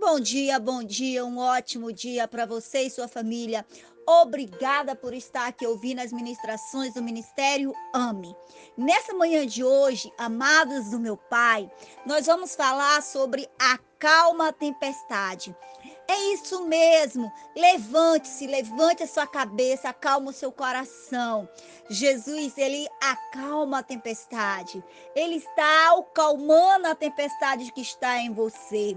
[0.00, 3.66] Bom dia, bom dia, um ótimo dia para você e sua família.
[4.06, 8.32] Obrigada por estar aqui ouvindo as ministrações do Ministério Ame.
[8.76, 11.68] Nessa manhã de hoje, amados do meu Pai,
[12.06, 15.54] nós vamos falar sobre a calma tempestade.
[16.06, 17.30] É isso mesmo.
[17.56, 21.48] Levante-se, levante a sua cabeça, acalma o seu coração.
[21.90, 24.82] Jesus, ele acalma a tempestade.
[25.16, 28.96] Ele está acalmando a tempestade que está em você.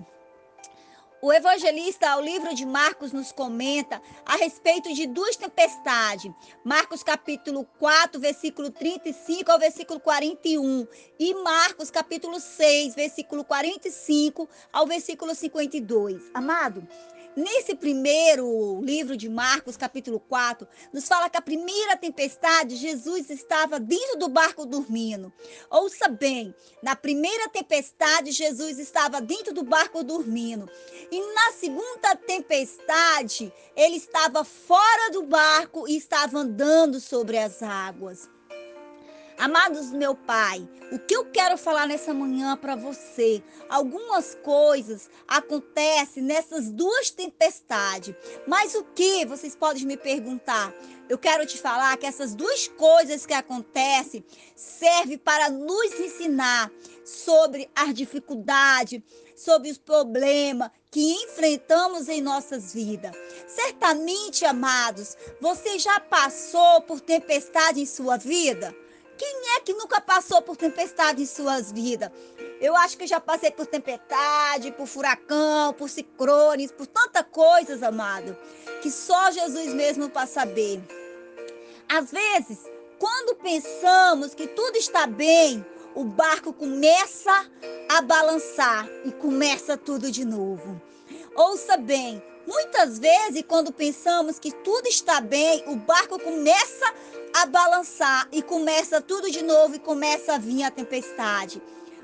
[1.23, 6.31] O evangelista, ao livro de Marcos, nos comenta a respeito de duas tempestades.
[6.63, 10.87] Marcos capítulo 4, versículo 35 ao versículo 41.
[11.19, 16.23] E Marcos capítulo 6, versículo 45 ao versículo 52.
[16.33, 16.87] Amado,
[17.35, 23.79] Nesse primeiro livro de Marcos, capítulo 4, nos fala que a primeira tempestade, Jesus estava
[23.79, 25.31] dentro do barco dormindo.
[25.69, 30.69] Ouça bem, na primeira tempestade, Jesus estava dentro do barco dormindo.
[31.09, 38.29] E na segunda tempestade, ele estava fora do barco e estava andando sobre as águas.
[39.41, 43.41] Amados meu Pai, o que eu quero falar nessa manhã para você?
[43.67, 48.13] Algumas coisas acontecem nessas duas tempestades.
[48.45, 49.25] Mas o que?
[49.25, 50.71] Vocês podem me perguntar.
[51.09, 54.23] Eu quero te falar que essas duas coisas que acontecem
[54.55, 56.71] servem para nos ensinar
[57.03, 59.01] sobre as dificuldades,
[59.35, 63.15] sobre os problemas que enfrentamos em nossas vidas.
[63.47, 68.71] Certamente, amados, você já passou por tempestade em sua vida?
[69.63, 72.09] Que nunca passou por tempestade em suas vidas?
[72.59, 78.37] Eu acho que já passei por tempestade, por furacão, por ciclones, por tantas coisas, amado,
[78.81, 80.81] que só Jesus mesmo para saber.
[81.89, 82.59] Às vezes,
[82.99, 87.49] quando pensamos que tudo está bem, o barco começa
[87.89, 90.81] a balançar e começa tudo de novo.
[91.35, 96.93] Ouça bem, muitas vezes, quando pensamos que tudo está bem, o barco começa
[97.33, 101.61] a balançar e começa tudo de novo e começa a vir a tempestade.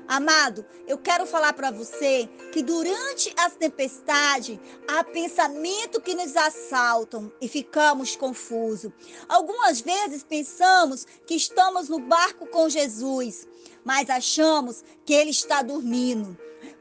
[0.08, 4.58] Amado, eu quero falar para você que durante as tempestades
[4.88, 8.90] há pensamento que nos assaltam e ficamos confusos.
[9.28, 13.46] Algumas vezes pensamos que estamos no barco com Jesus,
[13.84, 16.38] mas achamos que ele está dormindo.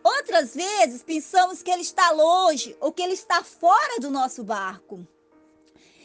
[0.08, 5.06] Outras vezes pensamos que ele está longe ou que ele está fora do nosso barco.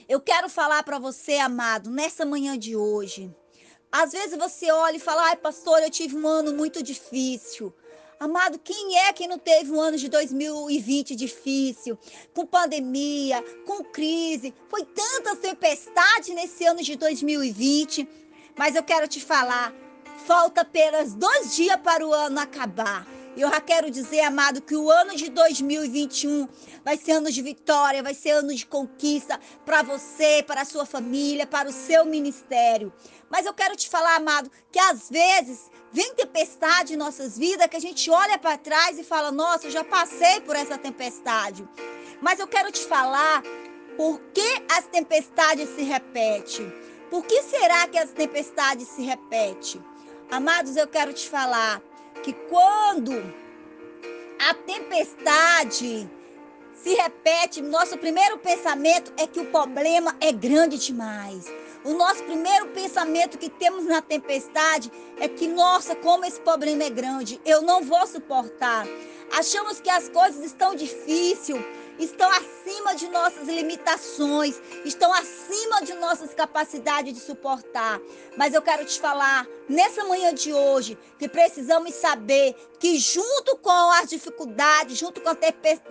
[0.09, 3.33] Eu quero falar para você, amado, nessa manhã de hoje.
[3.93, 7.73] Às vezes você olha e fala: ai, pastor, eu tive um ano muito difícil.
[8.19, 11.97] Amado, quem é que não teve um ano de 2020 difícil?
[12.35, 18.09] Com pandemia, com crise, foi tanta tempestade nesse ano de 2020.
[18.57, 19.73] Mas eu quero te falar:
[20.27, 23.22] falta apenas dois dias para o ano acabar.
[23.35, 26.47] E eu já quero dizer, amado, que o ano de 2021
[26.85, 30.85] vai ser ano de vitória, vai ser ano de conquista para você, para a sua
[30.85, 32.93] família, para o seu ministério.
[33.31, 37.77] Mas eu quero te falar, amado, que às vezes vem tempestade em nossas vidas que
[37.77, 41.67] a gente olha para trás e fala: Nossa, eu já passei por essa tempestade.
[42.21, 43.43] Mas eu quero te falar
[43.97, 46.71] por que as tempestades se repetem.
[47.11, 49.83] Por que será que as tempestades se repetem?
[50.31, 51.83] Amados, eu quero te falar
[52.23, 53.13] que quando
[54.39, 56.09] a tempestade
[56.75, 61.45] se repete, nosso primeiro pensamento é que o problema é grande demais.
[61.85, 66.91] O nosso primeiro pensamento que temos na tempestade é que, nossa, como esse problema é
[66.91, 68.87] grande, eu não vou suportar.
[69.33, 71.65] Achamos que as coisas estão difíceis,
[71.99, 78.01] estão acima de nossas limitações, estão acima de nossas capacidades de suportar.
[78.37, 83.91] Mas eu quero te falar nessa manhã de hoje que precisamos saber que junto com
[83.93, 85.37] as dificuldades, junto com a,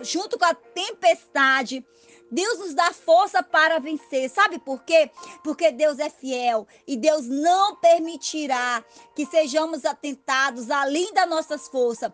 [0.02, 1.84] junto com a tempestade,
[2.32, 4.30] Deus nos dá força para vencer.
[4.30, 5.10] Sabe por quê?
[5.44, 8.82] Porque Deus é fiel e Deus não permitirá
[9.14, 12.10] que sejamos atentados além das nossas forças.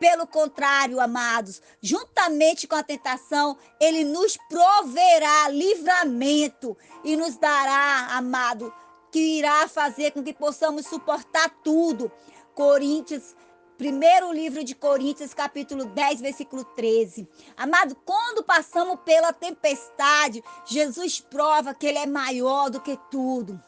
[0.00, 8.72] Pelo contrário, amados, juntamente com a tentação, ele nos proverá livramento e nos dará, amado,
[9.12, 12.10] que irá fazer com que possamos suportar tudo.
[12.54, 13.36] Coríntios
[13.80, 17.26] Primeiro livro de Coríntios, capítulo 10, versículo 13.
[17.56, 23.58] Amado, quando passamos pela tempestade, Jesus prova que ele é maior do que tudo.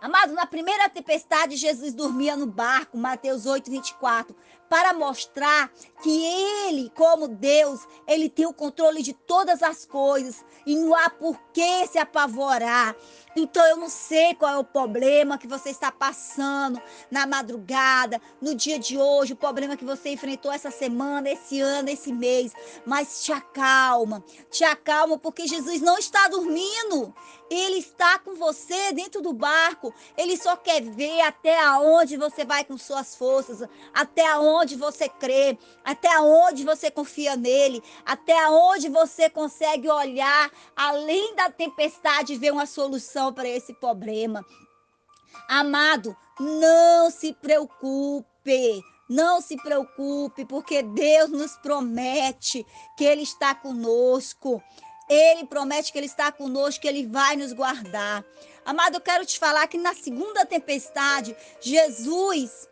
[0.00, 4.36] Amado, na primeira tempestade, Jesus dormia no barco, Mateus 8, 24.
[4.68, 5.70] Para mostrar
[6.02, 6.24] que
[6.66, 11.38] ele, como Deus, ele tem o controle de todas as coisas e não há por
[11.52, 12.94] que se apavorar.
[13.34, 16.80] Então eu não sei qual é o problema que você está passando
[17.10, 21.88] na madrugada, no dia de hoje, o problema que você enfrentou essa semana, esse ano,
[21.88, 22.52] esse mês,
[22.84, 27.14] mas te acalma, te acalma porque Jesus não está dormindo.
[27.50, 29.94] Ele está com você dentro do barco.
[30.16, 35.58] Ele só quer ver até aonde você vai com suas forças, até aonde você crê,
[35.84, 42.52] até aonde você confia nele, até aonde você consegue olhar além da tempestade e ver
[42.52, 44.44] uma solução para esse problema.
[45.48, 48.82] Amado, não se preocupe.
[49.08, 52.64] Não se preocupe, porque Deus nos promete
[52.96, 54.62] que Ele está conosco.
[55.08, 58.22] Ele promete que Ele está conosco, que Ele vai nos guardar.
[58.66, 62.68] Amado, eu quero te falar que na segunda tempestade, Jesus,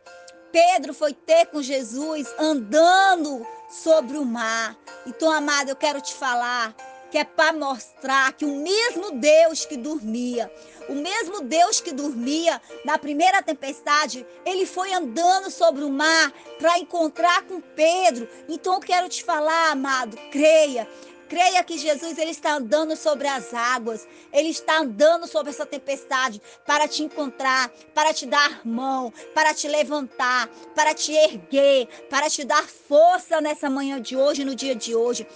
[0.56, 4.74] Pedro foi ter com Jesus andando sobre o mar.
[5.06, 6.74] Então, amado, eu quero te falar
[7.10, 10.50] que é para mostrar que o mesmo Deus que dormia,
[10.88, 16.78] o mesmo Deus que dormia na primeira tempestade, ele foi andando sobre o mar para
[16.78, 18.26] encontrar com Pedro.
[18.48, 20.88] Então eu quero te falar, amado, creia
[21.28, 26.40] Creia que Jesus ele está andando sobre as águas, ele está andando sobre essa tempestade
[26.64, 32.44] para te encontrar, para te dar mão, para te levantar, para te erguer, para te
[32.44, 35.26] dar força nessa manhã de hoje, no dia de hoje.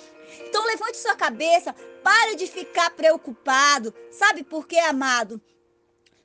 [0.46, 3.92] Então levante sua cabeça, pare de ficar preocupado.
[4.10, 5.40] Sabe por quê, amado?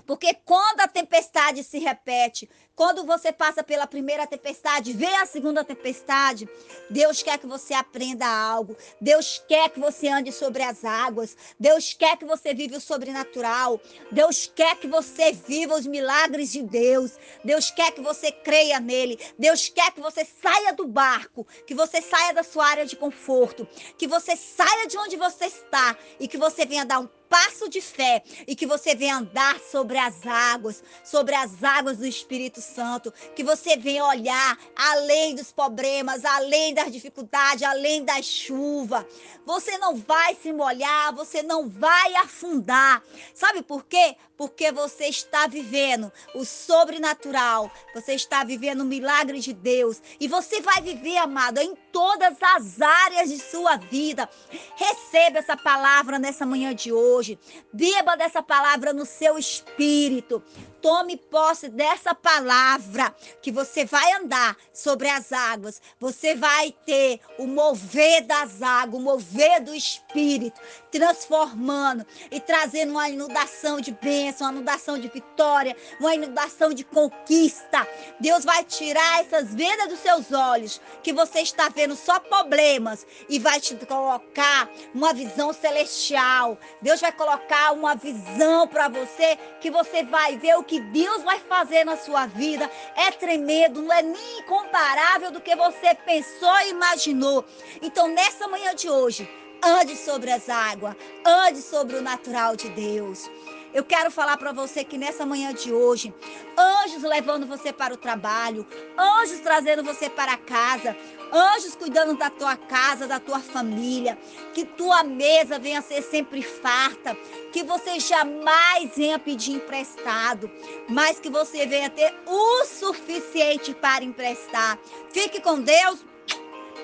[0.05, 5.63] Porque quando a tempestade se repete, quando você passa pela primeira tempestade, vem a segunda
[5.63, 6.47] tempestade,
[6.89, 8.75] Deus quer que você aprenda algo.
[8.99, 11.37] Deus quer que você ande sobre as águas.
[11.57, 13.79] Deus quer que você viva o sobrenatural.
[14.11, 17.13] Deus quer que você viva os milagres de Deus.
[17.45, 19.17] Deus quer que você creia nele.
[19.39, 23.65] Deus quer que você saia do barco, que você saia da sua área de conforto,
[23.97, 27.81] que você saia de onde você está e que você venha dar um passo de
[27.81, 33.13] fé e que você venha andar sobre as águas, sobre as águas do Espírito Santo,
[33.35, 39.05] que você venha olhar além dos problemas, além das dificuldades, além da chuva.
[39.45, 43.03] Você não vai se molhar, você não vai afundar.
[43.33, 44.15] Sabe por quê?
[44.37, 50.61] Porque você está vivendo o sobrenatural, você está vivendo o milagre de Deus e você
[50.61, 54.27] vai viver, amado, em todas as áreas de sua vida.
[54.75, 57.39] Receba essa palavra nessa manhã de hoje hoje.
[57.73, 60.43] Beba dessa palavra no seu espírito.
[60.85, 63.11] Tome posse dessa palavra
[63.41, 65.81] que você vai andar sobre as águas.
[65.99, 70.61] Você vai ter o mover das águas, o mover do espírito,
[70.91, 77.87] transformando e trazendo uma inundação de bênção, uma inundação de vitória, uma inundação de conquista.
[78.19, 83.39] Deus vai tirar essas vendas dos seus olhos, que você está vendo só problemas, e
[83.39, 86.59] vai te colocar uma visão celestial.
[86.79, 91.39] Deus vai colocar uma visão para você que você vai ver o que Deus vai
[91.39, 92.69] fazer na sua vida.
[92.95, 97.45] É tremendo, não é nem incomparável do que você pensou e imaginou.
[97.81, 99.29] Então, nessa manhã de hoje,
[99.63, 100.95] ande sobre as águas,
[101.25, 103.29] ande sobre o natural de Deus.
[103.73, 106.13] Eu quero falar para você que nessa manhã de hoje,
[106.57, 108.65] anjos levando você para o trabalho,
[108.97, 110.95] anjos trazendo você para casa,
[111.35, 114.17] anjos cuidando da tua casa, da tua família,
[114.53, 117.15] que tua mesa venha a ser sempre farta,
[117.51, 120.49] que você jamais venha pedir emprestado,
[120.89, 124.79] mas que você venha ter o suficiente para emprestar.
[125.11, 126.05] Fique com Deus.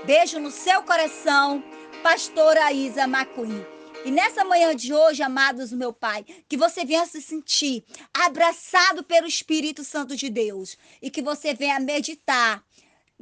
[0.05, 1.63] Beijo no seu coração,
[2.03, 3.65] pastora Isa Macuim.
[4.03, 9.27] E nessa manhã de hoje, amados meu Pai, que você venha se sentir abraçado pelo
[9.27, 12.63] Espírito Santo de Deus e que você venha meditar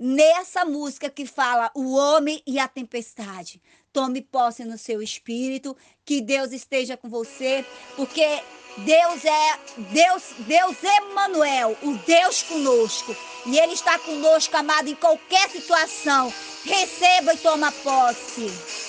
[0.02, 3.62] nessa música que fala o homem e a tempestade.
[3.92, 5.76] Tome posse no seu espírito,
[6.06, 7.66] que Deus esteja com você,
[7.98, 8.42] porque
[8.78, 9.60] Deus é
[9.92, 13.14] Deus, Deus Emmanuel, o Deus conosco.
[13.46, 16.34] E ele está conosco, amado, em qualquer situação.
[16.64, 18.89] Receba e toma posse.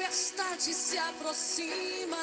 [0.00, 2.16] Tempestade se aproxima.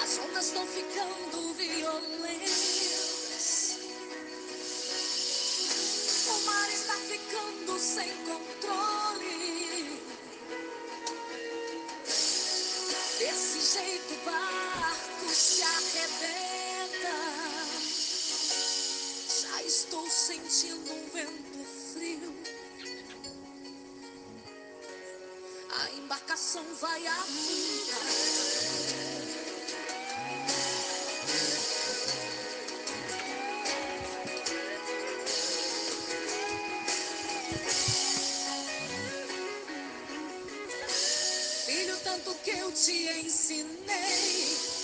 [0.00, 2.58] As ondas estão ficando violentas.
[6.28, 10.00] O mar está ficando sem controle.
[13.18, 17.16] Desse jeito o barco se arrebenta.
[19.40, 21.47] Já estou sentindo um vento
[26.08, 27.98] embarcação vai afundar.
[41.66, 44.77] Filho, tanto que eu te ensinei.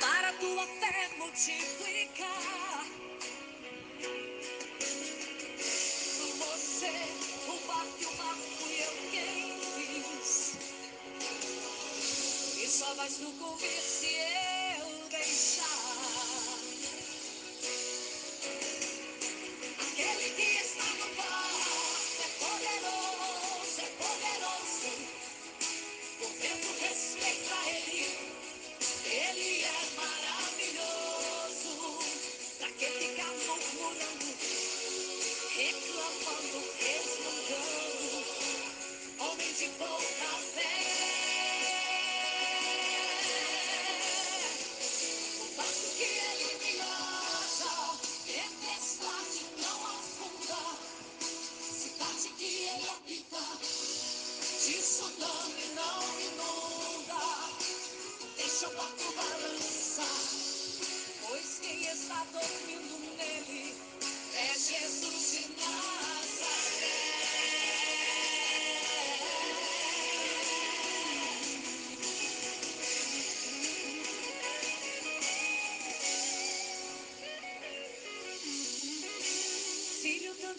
[0.00, 2.86] para tu até multiplicar.
[6.38, 6.92] Você,
[7.48, 10.56] o barco, o barco fui eu quem fiz.
[12.56, 14.01] E só vais no começo.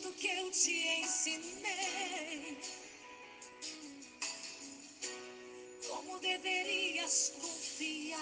[0.03, 2.57] tudo que eu te ensinei.
[5.87, 8.19] Como deverias confiar?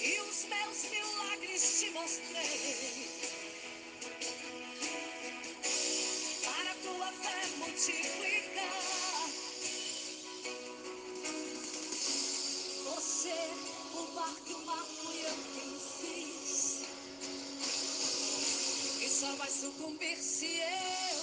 [0.00, 2.53] E os meus milagres te mostrei.
[19.84, 21.13] cumprir-se-ei.